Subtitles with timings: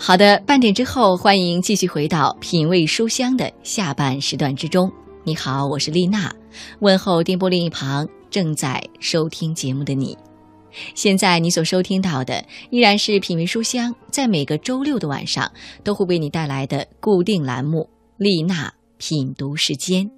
[0.00, 4.90] 好的，半点之后，欢迎继续回到品味书香的下半时段之中。
[5.24, 6.32] 你好，我是丽娜，
[6.78, 10.16] 问候电波另一旁正在收听节目的你。
[10.94, 15.50] 现在你所收听到的依然是品味书香，在每个周六的晚上
[15.82, 20.08] 都会为你带来的固定栏目——丽娜品读时间。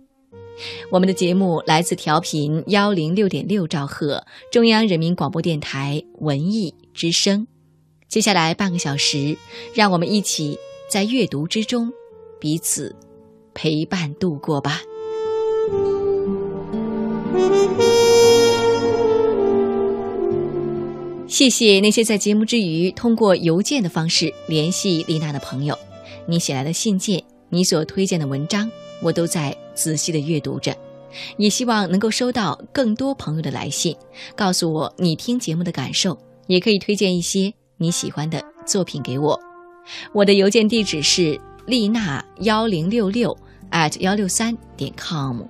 [0.92, 7.46] 我们的节目来自调频幺零六点六兆赫，中央人民广播电台文艺之声。
[8.10, 9.36] 接下来半个小时，
[9.72, 11.92] 让我们一起在阅读之中
[12.40, 12.92] 彼此
[13.54, 14.80] 陪伴度过吧。
[21.28, 25.78] 谢谢那些在节目之余通过邮件的方式联系丽娜的朋友，
[26.26, 28.68] 你写来的信件，你所推荐的文章，
[29.00, 30.76] 我都在仔细的阅读着，
[31.36, 33.96] 也希望能够收到更多朋友的来信，
[34.34, 39.40] 告诉我你听节目的感受，也可以推荐一些你喜欢的作品给我。
[40.12, 43.34] 我的邮件地址是丽娜幺零六六
[43.70, 45.40] at 幺六三点 com，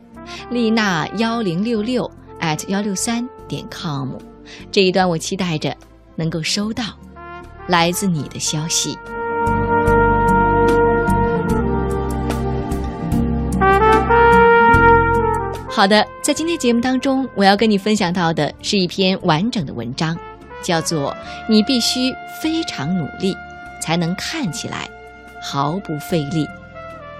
[0.48, 4.12] 丽娜幺零六六 at 幺六三点 com。
[4.70, 5.76] 这一段我期待着
[6.14, 6.84] 能够收到
[7.66, 8.96] 来自你的消息。
[15.68, 20.16] 好的，在今天节目当中，我要跟你分享到的是一篇完整的文章，
[20.62, 21.12] 叫做
[21.48, 23.36] 《你必须非常努力
[23.80, 24.88] 才能看起来
[25.42, 26.44] 毫不费力》，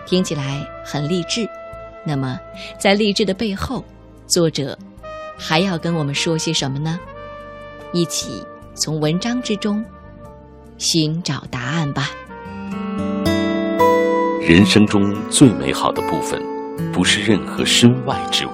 [0.07, 1.49] 听起来很励志。
[2.05, 2.39] 那么，
[2.79, 3.85] 在励志的背后，
[4.27, 4.77] 作者
[5.39, 6.99] 还要跟我们说些什么呢？
[7.93, 8.43] 一起
[8.75, 9.85] 从文章之中
[10.79, 12.11] 寻找答案吧。
[14.41, 16.43] 人生中最美好的部分，
[16.93, 18.51] 不是任何身外之物，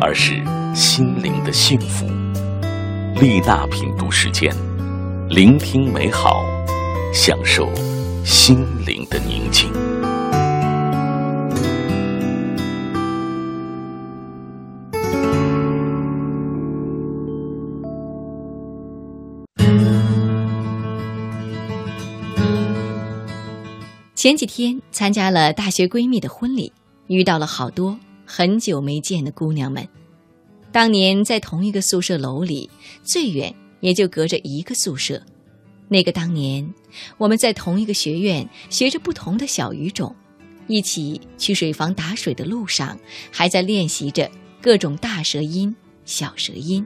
[0.00, 0.42] 而是
[0.74, 2.06] 心灵的幸福。
[3.22, 4.52] 丽娜品读时间，
[5.28, 6.42] 聆听美好，
[7.14, 7.72] 享受
[8.24, 9.70] 心灵的宁静。
[24.16, 26.72] 前几天参加了大学闺蜜的婚礼，
[27.06, 27.96] 遇到了好多
[28.26, 29.86] 很久没见的姑娘们。
[30.72, 32.68] 当年在同一个宿舍楼里，
[33.02, 35.22] 最远也就隔着一个宿舍。
[35.86, 36.66] 那个当年，
[37.18, 40.16] 我们在同一个学院学着不同的小语种，
[40.68, 42.98] 一起去水房打水的路上，
[43.30, 44.30] 还在练习着
[44.62, 46.84] 各种大舌音、小舌音，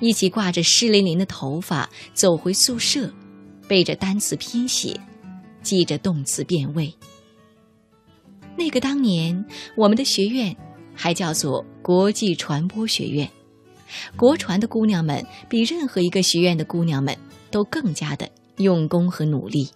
[0.00, 3.12] 一起挂着湿淋淋的头发走回宿舍，
[3.68, 4.98] 背着单词拼写。
[5.62, 6.92] 记着动词变位。
[8.56, 9.44] 那个当年，
[9.76, 10.56] 我们的学院
[10.94, 13.28] 还叫做国际传播学院。
[14.16, 17.16] 国传的姑娘们比任何一个学院的姑娘们
[17.50, 19.68] 都更加的用功和努力。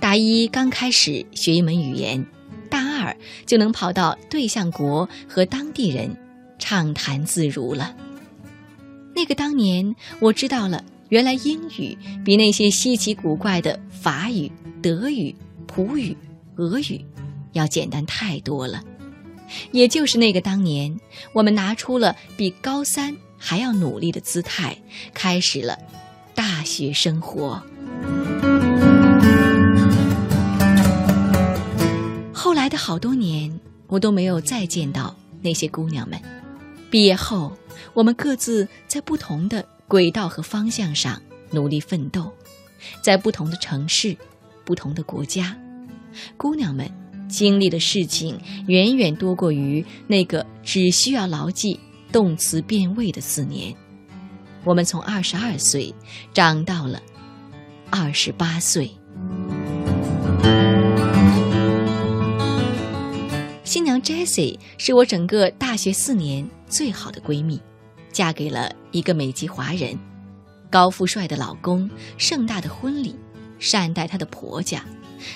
[0.00, 2.24] 大一刚开始学一门语言，
[2.70, 6.16] 大二就能跑到对象国和当地人
[6.58, 7.94] 畅谈自如了。
[9.14, 14.50] 那个当年，我知道了，原来英语比那些稀奇古怪的法语。
[14.82, 15.32] 德语、
[15.68, 16.16] 普语、
[16.56, 17.04] 俄语，
[17.52, 18.82] 要简单太多了。
[19.70, 20.98] 也就是那个当年，
[21.32, 24.76] 我们拿出了比高三还要努力的姿态，
[25.12, 25.78] 开始了
[26.34, 27.62] 大学生活。
[32.32, 36.20] 后来的好多年，我都没有再见到那些姑娘们。
[36.90, 37.56] 毕业后，
[37.94, 41.20] 我们各自在不同的轨道和方向上
[41.50, 42.32] 努力奋斗，
[43.02, 44.16] 在不同的城市。
[44.64, 45.58] 不同的国家，
[46.36, 46.88] 姑娘们
[47.32, 48.38] 经历的事情
[48.68, 51.80] 远远多过于那个只需要牢记
[52.12, 53.74] 动词变位的四年。
[54.64, 55.92] 我们从二十二岁
[56.34, 57.02] 长到了
[57.90, 58.90] 二十八岁。
[63.64, 67.58] 新娘 Jessie 是我整个大学四年最好的闺蜜，
[68.12, 69.98] 嫁给了一个美籍华人，
[70.70, 71.88] 高富帅的老公，
[72.18, 73.16] 盛大的婚礼。
[73.58, 74.84] 善待她的婆家，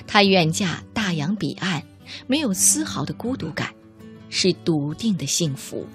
[0.06, 1.83] 她远嫁大洋彼岸，
[2.27, 3.72] 没有丝毫的孤独感，
[4.28, 5.86] 是笃定的幸福。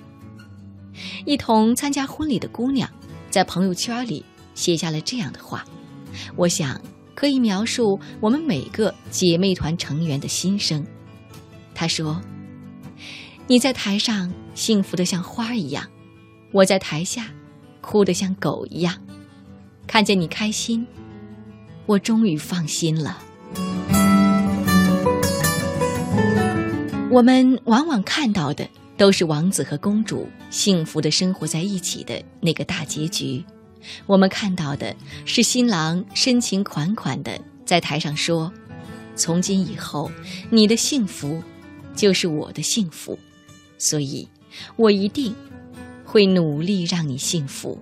[1.25, 2.89] 一同参加婚礼的姑娘，
[3.29, 4.23] 在朋友圈里
[4.55, 5.65] 写下了这样的话，
[6.35, 6.79] 我想
[7.15, 10.85] 可以描述我们每个姐妹团成员的心声。
[11.73, 12.21] 她说
[13.47, 15.87] ：“你在台上幸福的像花一样，
[16.51, 17.27] 我在台下
[17.79, 18.95] 哭得像狗一样，
[19.87, 20.85] 看见你开心。”
[21.87, 23.17] 我终于放心了。
[27.11, 28.65] 我们往往看到的
[28.95, 33.43] 都是王子和公主幸福的生活在一起的那个大结局，
[34.05, 38.49] 我们看到的是新郎深情款款的在台上说
[39.13, 40.09] ：“从今以后，
[40.49, 41.43] 你的幸福
[41.93, 43.19] 就是我的幸福，
[43.77, 44.25] 所以，
[44.77, 45.35] 我一定
[46.05, 47.77] 会努力让你幸福。”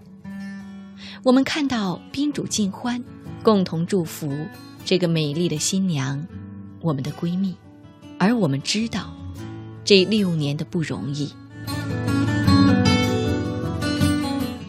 [1.24, 3.04] 我们看到宾主尽欢，
[3.44, 4.36] 共同祝福
[4.84, 6.26] 这个美丽的新娘，
[6.82, 7.56] 我们的闺蜜，
[8.18, 9.14] 而我们知道
[9.90, 11.34] 这六年的不容易。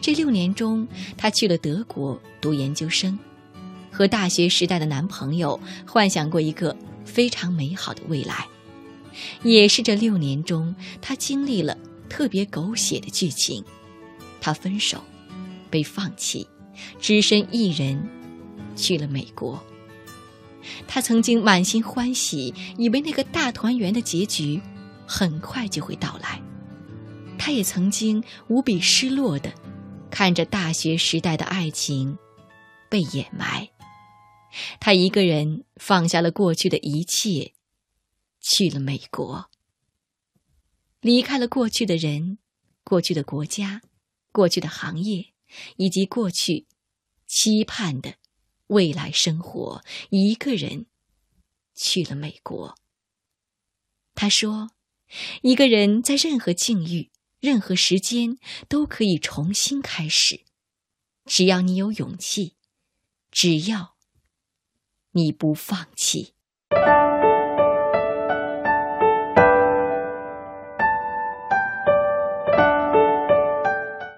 [0.01, 3.19] 这六年中，她去了德国读研究生，
[3.91, 6.75] 和大学时代的男朋友幻想过一个
[7.05, 8.47] 非常美好的未来。
[9.43, 11.77] 也是这六年中，她经历了
[12.09, 13.63] 特别狗血的剧情：
[14.39, 15.03] 她分手，
[15.69, 16.47] 被放弃，
[16.99, 18.09] 只身一人
[18.75, 19.63] 去了美国。
[20.87, 24.59] 她曾经满心欢喜，以为那个大团圆的结局
[25.13, 26.41] 很快就会到来。
[27.37, 29.53] 他也曾经无比失落的。
[30.09, 32.17] 看着大学时代的爱情
[32.89, 33.69] 被掩埋，
[34.77, 37.53] 他一个人放下了过去的一切，
[38.41, 39.49] 去了美国，
[40.99, 42.37] 离开了过去的人、
[42.83, 43.81] 过去的国家、
[44.33, 45.27] 过去的行业，
[45.77, 46.67] 以及过去
[47.25, 48.15] 期盼的
[48.67, 50.87] 未来生活，一个人
[51.73, 52.75] 去了美国。
[54.13, 54.71] 他说
[55.41, 57.09] ：“一个人在任何境遇。”
[57.41, 58.37] 任何时间
[58.69, 60.41] 都可以重新开始，
[61.25, 62.53] 只要你有勇气，
[63.31, 63.95] 只要
[65.13, 66.35] 你不放弃。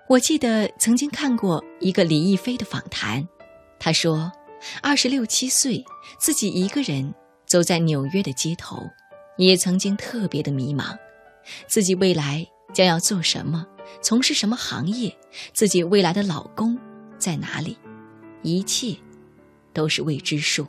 [0.09, 3.25] 我记得曾经看过一个李亦菲的访谈，
[3.79, 4.29] 她说，
[4.81, 5.85] 二十六七岁，
[6.19, 7.15] 自己一个人
[7.45, 8.85] 走在纽约的街头，
[9.37, 10.97] 也曾经特别的迷茫，
[11.67, 12.47] 自己未来。
[12.73, 13.67] 将要做什么，
[14.01, 15.15] 从事什么行业，
[15.53, 16.75] 自己未来的老公
[17.19, 17.77] 在哪里，
[18.41, 18.95] 一切
[19.73, 20.65] 都是未知数。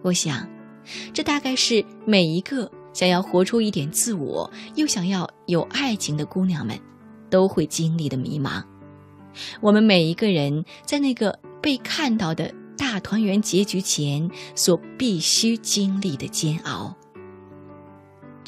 [0.00, 0.48] 我想，
[1.12, 6.80] 这大概是每一个想要活出一点自我，又想要有爱情的姑娘们
[7.28, 8.64] 都会经历的迷茫。
[9.60, 16.96] 我们每一个人在那个被看到的大团圆结局前所必须经历的煎熬。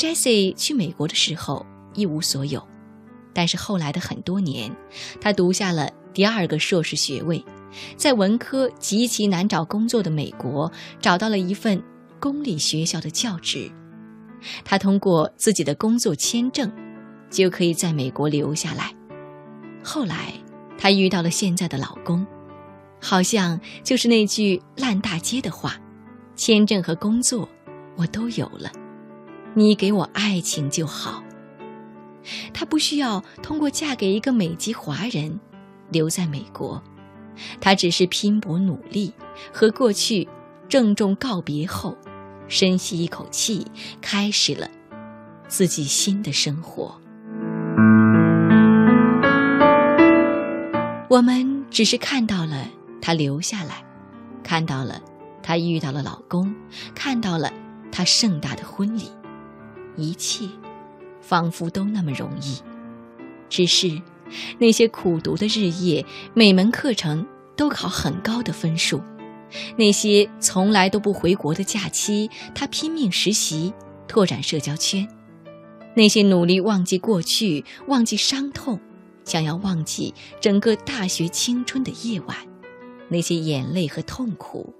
[0.00, 1.66] Jessie 去美国的时候。
[1.92, 2.64] 一无所有，
[3.34, 4.70] 但是后来的很多年，
[5.20, 7.44] 他读下了第二个硕士学位，
[7.96, 10.70] 在文科极其难找工作的美国
[11.00, 11.82] 找到了一份
[12.20, 13.68] 公立学校的教职。
[14.64, 16.72] 他通过自己的工作签证，
[17.28, 18.94] 就可以在美国留下来。
[19.82, 20.32] 后来，
[20.78, 22.24] 他遇到了现在的老公，
[23.00, 25.76] 好像就是那句烂大街的话
[26.36, 27.48] ：“签证和工作
[27.96, 28.70] 我都有了，
[29.54, 31.22] 你给我爱情就好。”
[32.52, 35.40] 她不需要通过嫁给一个美籍华人
[35.90, 36.82] 留在美国，
[37.60, 39.12] 她只是拼搏努力，
[39.52, 40.28] 和过去
[40.68, 41.96] 郑重告别后，
[42.46, 43.66] 深吸一口气，
[44.00, 44.68] 开始了
[45.48, 47.00] 自己新的生活。
[51.08, 52.68] 我们只是看到了
[53.00, 53.82] 她留下来，
[54.44, 55.00] 看到了
[55.42, 56.54] 她遇到了老公，
[56.94, 57.50] 看到了
[57.90, 59.10] 她盛大的婚礼，
[60.00, 60.48] 一切。
[61.22, 62.60] 仿佛都那么容易，
[63.48, 64.02] 只是
[64.58, 66.04] 那些苦读的日夜，
[66.34, 67.24] 每门课程
[67.54, 68.98] 都考很高的分数；
[69.76, 73.72] 那些从来都不回国的假期，他拼命实习，
[74.08, 75.06] 拓展社交圈；
[75.94, 78.80] 那些努力忘记过去、忘记伤痛、
[79.24, 82.36] 想要忘记整个大学青春的夜晚，
[83.08, 84.74] 那些眼泪和痛苦，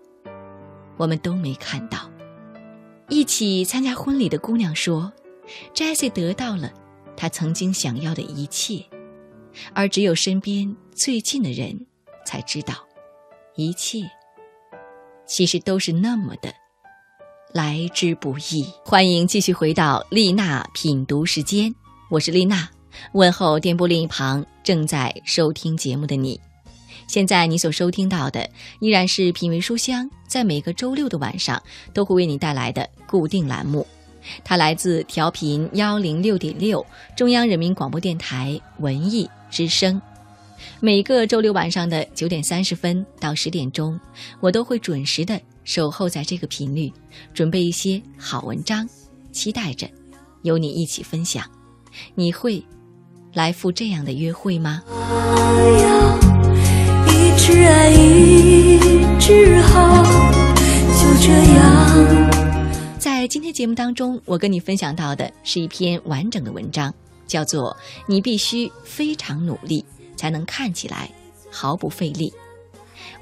[0.97, 2.10] 我们都没看到。
[3.11, 5.13] 一起参加婚礼的姑娘说。
[5.75, 6.73] ：“Jesse 得到了
[7.17, 8.85] 他曾经想要的一切，
[9.75, 11.87] 而只有身边最近的人
[12.25, 12.75] 才知道，
[13.57, 13.99] 一切
[15.27, 16.55] 其实都是那么的
[17.53, 18.65] 来之不易。
[18.85, 21.75] 欢迎继续回到丽娜品读时间，
[22.11, 22.71] 我是丽娜，
[23.13, 26.41] 问候电波另一旁正在收听节目的你。
[27.11, 28.49] 现在你所收听到的
[28.79, 31.61] 依然是品味书香，在每个周六的晚上
[31.93, 33.85] 都会为你带来的固定栏目。
[34.45, 36.87] 它来自调频幺零六点六，
[37.17, 40.01] 中央人民广播电台文艺之声。
[40.79, 43.99] 每个周六晚上的九点三十分到十点钟，
[44.39, 46.93] 我都会准时的守候在这个频率，
[47.35, 48.89] 准备一些好文章，
[49.33, 49.91] 期待着
[50.43, 51.45] 有你一起分享。
[52.15, 52.65] 你会
[53.35, 54.81] 来赴这样的约会吗？
[57.51, 58.79] 一直爱，一
[59.19, 62.31] 直好，就这样。
[62.97, 66.95] 在今天节目当中，我跟你分享到的是一篇完整的文章，
[67.27, 67.77] 叫做
[68.07, 69.85] 《你必须非常努力
[70.17, 71.11] 才能看起来
[71.51, 72.33] 毫不费力》。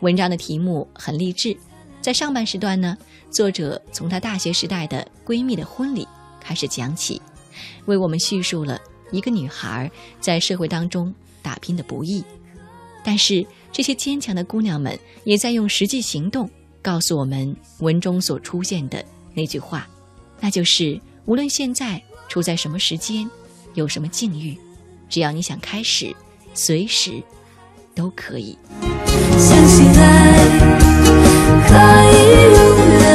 [0.01, 1.57] 文章的题目很励志，
[2.03, 2.99] 在上半时段呢，
[3.31, 6.07] 作者从她大学时代的闺蜜的婚礼
[6.39, 7.23] 开始讲起，
[7.87, 8.79] 为我们叙述了
[9.11, 12.23] 一个女孩在社会当中打拼的不易。
[13.05, 16.51] 但是这些坚强的姑娘们也在用实际行动
[16.83, 19.89] 告诉我们文中所出现的那句话，
[20.41, 23.29] 那就是无论现在处在什么时间，
[23.75, 24.59] 有什么境遇，
[25.09, 26.15] 只要你想开始，
[26.55, 27.23] 随时
[27.95, 28.59] 都可以。
[29.39, 30.49] 相信爱
[31.69, 31.75] 可
[32.11, 32.17] 以
[32.55, 32.61] 永
[33.01, 33.09] 远。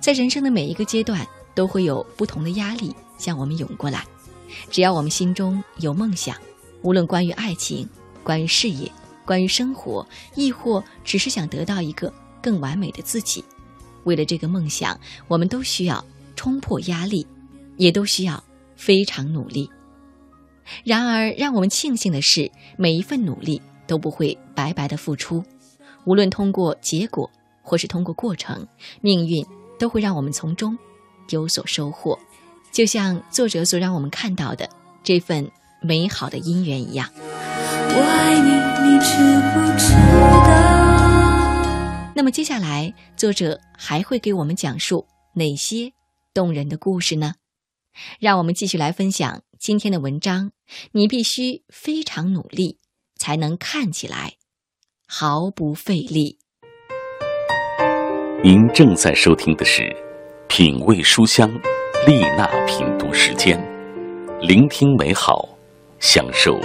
[0.00, 4.04] 在人生的每一个阶段，都会有不同的压力向我们涌过来，
[4.70, 6.34] 只要我们心中有梦想。
[6.82, 7.86] 无论关于爱情、
[8.22, 8.90] 关于事业、
[9.24, 12.12] 关于生活，亦或只是想得到一个
[12.42, 13.44] 更完美的自己，
[14.04, 14.98] 为了这个梦想，
[15.28, 16.04] 我们都需要
[16.36, 17.26] 冲破压力，
[17.76, 18.42] 也都需要
[18.76, 19.68] 非常努力。
[20.84, 25.44] 然而，让我们庆幸的是，每一份努力都不会白白的付出。
[26.04, 27.30] 无论通过结果，
[27.62, 28.66] 或是通过过程，
[29.00, 29.44] 命运
[29.78, 30.78] 都会让我们从中
[31.30, 32.18] 有所收获。
[32.70, 34.68] 就像作者所让我们看到的
[35.02, 35.50] 这份。
[35.82, 37.08] 美好的姻缘一样。
[37.92, 38.50] 我爱你，
[38.86, 39.16] 你知
[39.52, 39.92] 不知
[40.46, 40.50] 道？
[42.14, 45.92] 那么接下来，作者还会给我们讲述哪些
[46.32, 47.34] 动人的故事呢？
[48.20, 50.52] 让我们继续来分享今天的文章。
[50.92, 52.78] 你必须非常努力，
[53.16, 54.34] 才能看起来
[55.08, 56.38] 毫不费力。
[58.44, 59.82] 您正在收听的是
[60.46, 61.50] 《品味书香》
[62.06, 63.60] 丽娜品读时间，
[64.40, 65.48] 聆听美好。
[65.98, 66.58] 享受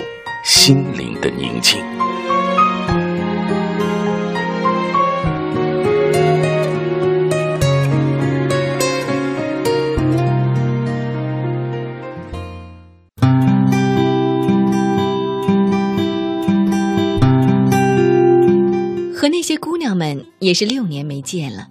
[0.47, 1.81] 心灵的宁静。
[19.13, 21.67] 和那些姑娘们也是六年没见了。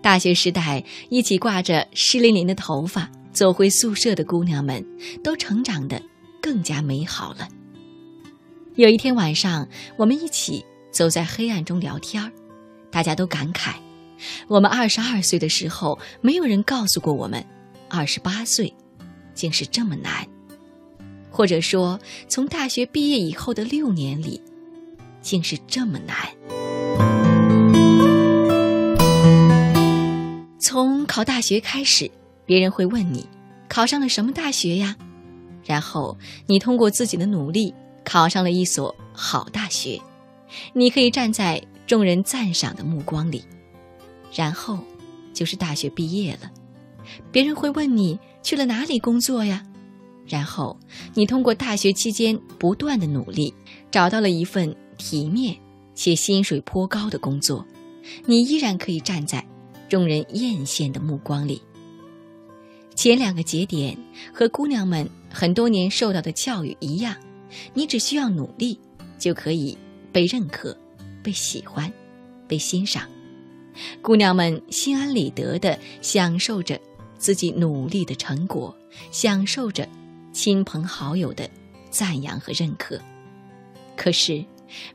[0.00, 4.86] 大学时代一起挂着湿淋淋的头发走回宿舍的姑娘们，
[5.24, 6.00] 都成长的。
[6.40, 7.48] 更加美好了。
[8.76, 12.32] 有一天晚上，我们一起走在黑暗中聊天儿
[12.90, 13.74] 大家都感慨：
[14.48, 17.44] 我们二十二岁的时候，没有人告诉过我们，
[17.90, 18.72] 二十八岁
[19.34, 20.24] 竟是这么难；
[21.30, 24.40] 或者说，从大学毕业以后的六年里，
[25.20, 26.16] 竟是这么难。
[30.58, 32.10] 从考大学开始，
[32.46, 33.28] 别人会问你，
[33.68, 34.96] 考上了什么大学呀？
[35.62, 40.00] 然后你通过自己的努力考上了一所好大学，
[40.72, 43.42] 你可以站在众人赞赏的目光里，
[44.34, 44.78] 然后
[45.32, 46.50] 就是大学毕业了，
[47.30, 49.62] 别人会问你去了哪里工作呀？
[50.26, 50.78] 然后
[51.14, 53.52] 你通过大学期间不断的努力，
[53.90, 55.56] 找到了一份体面
[55.94, 57.64] 且薪水颇高的工作，
[58.26, 59.44] 你依然可以站在
[59.88, 61.60] 众人艳羡的目光里。
[62.94, 63.96] 前两个节点
[64.32, 65.08] 和姑娘们。
[65.34, 67.16] 很多年受到的教育一样，
[67.74, 68.78] 你只需要努力，
[69.18, 69.76] 就可以
[70.12, 70.76] 被认可、
[71.22, 71.92] 被喜欢、
[72.46, 73.08] 被欣赏。
[74.02, 76.78] 姑娘们心安理得地享受着
[77.16, 78.74] 自己努力的成果，
[79.10, 79.88] 享受着
[80.32, 81.48] 亲朋好友的
[81.90, 83.00] 赞扬和认可。
[83.96, 84.44] 可是，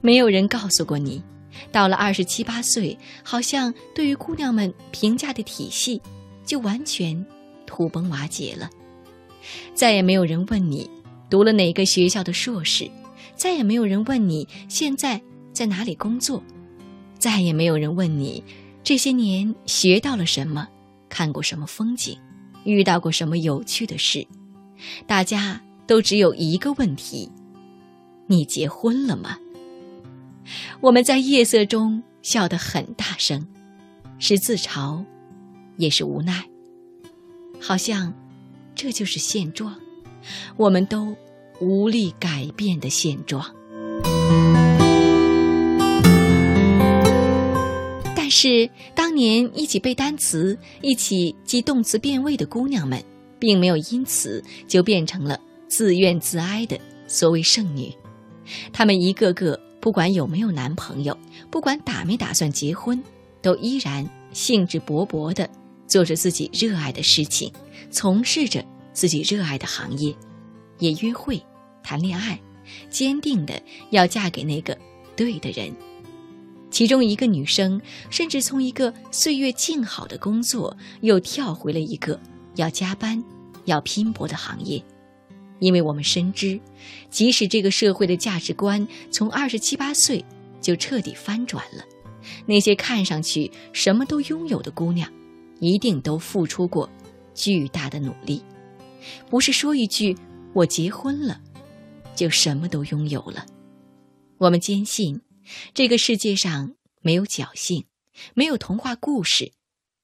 [0.01, 1.23] 没有人告诉过你，
[1.71, 6.01] 到了二十七八岁，好像对于姑娘们评价的体系
[6.45, 7.25] 就完全
[7.65, 8.69] 土崩瓦解了。
[9.73, 10.89] 再也没有人问你
[11.29, 12.89] 读了哪个学校的硕士，
[13.36, 15.22] 再也没有人问你现在
[15.53, 16.41] 在哪里工作，
[17.19, 18.43] 再也没有人问你
[18.84, 20.67] 这些年学到了什么，
[21.10, 22.17] 看过什么风景，
[22.63, 24.25] 遇到过什么有趣的事。
[25.05, 27.29] 大家都只有一个问题：
[28.27, 29.38] 你结婚了吗？
[30.79, 33.46] 我们在夜色中笑得很大声，
[34.19, 35.03] 是自嘲，
[35.75, 36.43] 也是无奈，
[37.60, 38.13] 好像。
[38.79, 39.75] 这就是现状，
[40.55, 41.15] 我们都
[41.60, 43.46] 无力改变的现状。
[48.15, 53.01] 但是，当年一起背单词、一起记动词变位的姑娘们，
[53.39, 57.91] 并没有因此就变成了自怨自哀的所谓剩女。
[58.74, 61.17] 她们一个个，不管有没有男朋友，
[61.50, 63.01] 不管打没打算结婚，
[63.41, 65.50] 都依然兴致勃勃地
[65.88, 67.51] 做着自己热爱的事情。
[67.89, 68.63] 从事着
[68.98, 70.12] 自己热爱的行业，
[70.80, 71.39] 也约会、
[71.84, 72.42] 谈恋爱，
[72.89, 73.62] 坚定的
[73.92, 74.75] 要嫁给那个
[75.16, 75.72] 对的人。
[76.72, 82.20] 其中一个女生甚至从一个岁月静好的工作，又跳回了一个
[82.56, 83.24] 要加班、
[83.66, 84.84] 要拼搏的行业。
[85.60, 86.60] 因为我们深知，
[87.12, 90.25] 即使这个社会的价值观从二十七八岁
[90.60, 91.84] 就彻底翻转了，
[92.48, 95.08] 那些看上去什么都拥有的姑娘，
[95.60, 96.89] 一定都付出过
[97.36, 98.42] 巨大的努力。
[99.29, 100.17] 不是说一句
[100.53, 101.41] “我结婚了”，
[102.15, 103.45] 就什么都拥有了。
[104.37, 105.21] 我们坚信，
[105.73, 107.85] 这个世界上没有侥幸，
[108.33, 109.51] 没有童话故事，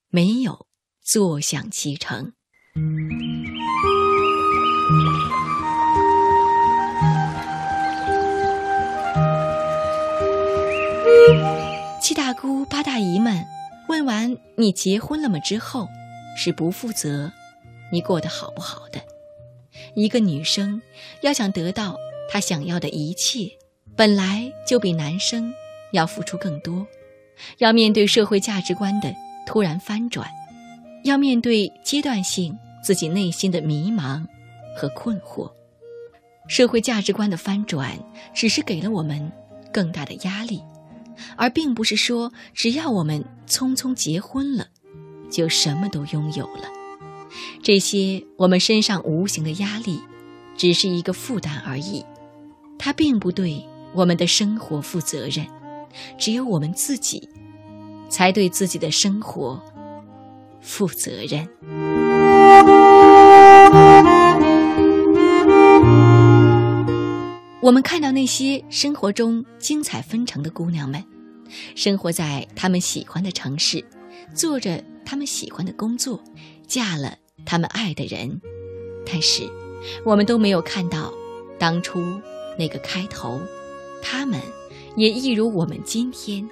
[0.10, 0.68] 没有
[1.02, 2.34] 坐享其成。
[12.02, 13.46] 七大姑八大姨们
[13.88, 15.88] 问完“你结婚了吗”之后，
[16.36, 17.32] 是不负责
[17.94, 19.00] 你过得好不好的。
[19.94, 20.82] 一个女生
[21.22, 21.96] 要想得到
[22.28, 23.52] 她想要的一切，
[23.96, 25.54] 本来就比男生
[25.92, 26.88] 要付出更多，
[27.60, 29.14] 要面对社会价值观的
[29.46, 30.28] 突然翻转，
[31.04, 34.26] 要面对阶段性自己内心的迷茫
[34.76, 35.52] 和困惑。
[36.48, 37.96] 社会价值观的翻转，
[38.34, 39.32] 只是给了我们
[39.72, 40.60] 更大的压力。
[41.38, 44.68] 而并不是说，只要我们匆匆结婚了，
[45.30, 46.68] 就什么都拥有了。
[47.62, 50.00] 这些我们身上无形的压力，
[50.56, 52.06] 只是一个负担而已，
[52.78, 55.46] 它并不对我们的生活负责任。
[56.18, 57.30] 只有我们自己，
[58.10, 59.62] 才对自己的生活
[60.60, 61.48] 负责任。
[67.62, 71.02] 我们看到那些生活中精彩纷呈的姑娘们，
[71.76, 73.86] 生活在他们喜欢的城市，
[74.34, 76.22] 做着他们喜欢的工作，
[76.68, 78.42] 嫁了他们爱的人。
[79.06, 79.44] 但是，
[80.06, 81.14] 我们都没有看到
[81.60, 82.02] 当初
[82.58, 83.40] 那个开头，
[84.02, 84.40] 他们
[84.96, 86.48] 也一如我们今天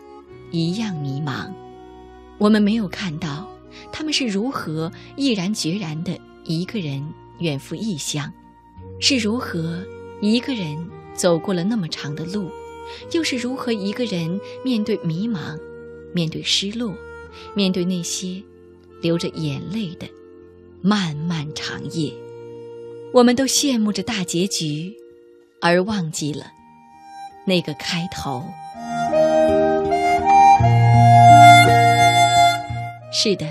[0.52, 1.52] 一样迷茫。
[2.38, 3.50] 我们没有看到
[3.92, 7.02] 他们是如何毅然决然的一个人
[7.40, 8.32] 远赴异乡，
[9.00, 9.86] 是如何
[10.22, 10.78] 一个人。
[11.14, 12.50] 走过了那么长的路，
[13.12, 15.60] 又是如何一个人面对迷茫，
[16.14, 16.96] 面对失落，
[17.54, 18.42] 面对那些
[19.02, 20.08] 流着眼泪的
[20.84, 22.12] 漫漫长夜？
[23.14, 24.92] 我们都羡慕着大结局，
[25.62, 26.52] 而忘记了
[27.46, 28.44] 那个开头。
[33.14, 33.46] 是的，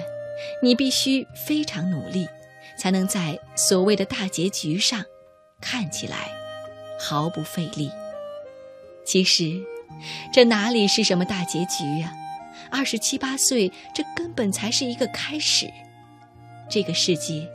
[0.60, 2.26] 你必须非常努力，
[2.76, 5.04] 才能在所谓的大结局上
[5.60, 6.32] 看起来。
[6.98, 7.90] 毫不费力。
[9.04, 9.62] 其实，
[10.32, 12.12] 这哪里是什么大结局呀？
[12.70, 15.70] 二十七八岁，这根本才是一个开始。
[16.70, 17.50] 这个世界，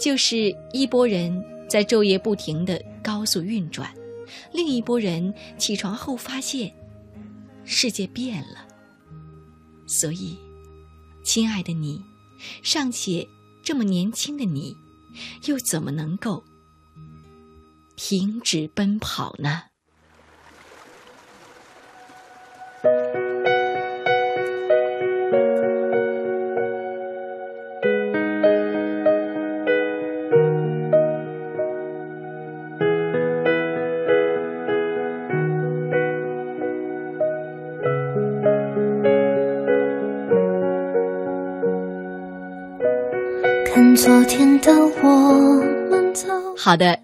[0.00, 3.94] 就是一拨人在昼夜不停的高速运转，
[4.52, 6.74] 另一拨人起床后发现，
[7.64, 8.66] 世界变了。
[9.86, 10.36] 所以，
[11.22, 12.02] 亲爱的你，
[12.62, 13.26] 尚且
[13.62, 14.76] 这么年轻的你，
[15.46, 16.42] 又怎么能够？
[17.96, 19.62] 停止奔跑呢？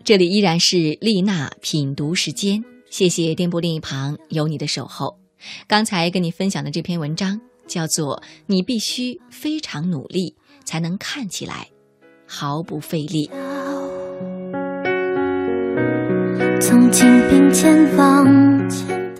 [0.04, 2.62] 这里依然是丽娜品读时间。
[2.90, 5.18] 谢谢电波另一旁有你的守候。
[5.66, 11.68] 刚才跟你分享的这篇文章叫做《你必须非常努力才能看起来
[12.26, 13.28] 毫不费力》。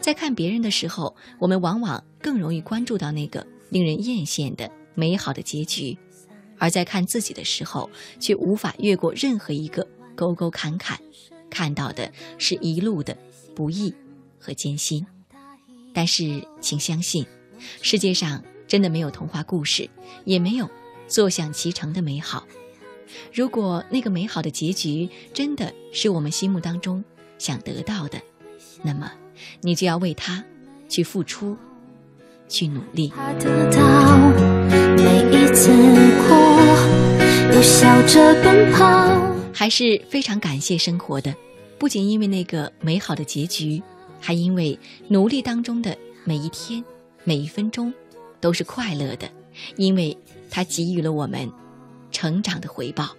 [0.03, 5.97] 在看别人的时候，我们往往更容易关注到那个令人艳羡的美好的结局。
[6.57, 10.99] 而在看自己的时候，却无法越过任何一个沟沟坎坎，
[11.51, 13.17] 看到的是一路的
[13.55, 13.95] 不易
[14.39, 15.07] 和艰辛。
[15.93, 17.27] 但是，请相信，
[17.83, 19.89] 世界上真的没有童话故事，
[20.25, 20.71] 也没有
[21.07, 22.47] 坐享其成的美好。
[23.33, 27.05] 如果那个美好的结局真的是我们心目当中
[27.39, 28.21] 想得到的，
[28.83, 29.13] 那么
[29.61, 30.45] 你就要为他
[30.89, 31.57] 去付出。
[32.47, 33.11] 去努力。
[34.99, 35.71] 每一次
[36.21, 36.35] 哭，
[37.55, 41.35] 又笑着奔跑还是非常感谢生活的，
[41.79, 43.81] 不仅因为那个美好的结局，
[44.21, 46.85] 还因为努力当中的每一天、
[47.23, 47.95] 每一分钟
[48.41, 49.31] 都是快乐的，
[49.77, 50.17] 因为
[50.51, 51.51] 它给予了我们
[52.11, 53.17] 成长的回报。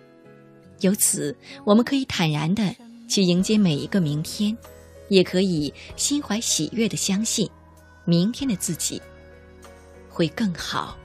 [0.81, 2.75] 由此，我们可以坦然的
[3.07, 4.55] 去迎接每一个明天，
[5.07, 7.49] 也可以心怀喜悦的相信，
[8.03, 9.01] 明天的自己。
[10.09, 10.97] 会更好。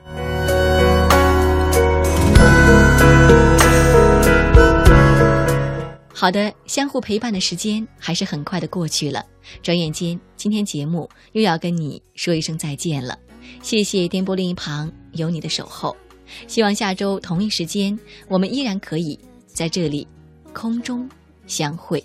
[6.21, 9.25] 好的，相互陪伴的时间还是很快的过去了，
[9.63, 13.17] 转眼间今天节目又要跟你说一声再见了。
[13.63, 15.97] 谢谢电波另一旁有你的守候。
[16.45, 20.07] 希望下周同一时间，我们依然可以在这里
[20.53, 21.09] 空中
[21.47, 22.03] 相会。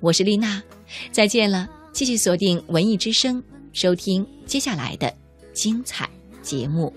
[0.00, 0.62] 我是丽娜，
[1.10, 1.66] 再见了。
[1.90, 3.42] 继续锁定文艺之声，
[3.72, 5.10] 收听接下来的
[5.54, 6.06] 精彩
[6.42, 6.92] 节目。